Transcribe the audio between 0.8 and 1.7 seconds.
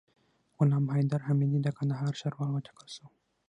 حیدر حمیدي د